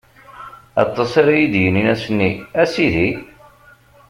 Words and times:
Aṭas 0.83 1.11
ara 1.21 1.33
yi-d-yinin 1.39 1.87
ass-nni: 1.93 2.31
A 2.61 2.63
Sidi! 2.71 3.09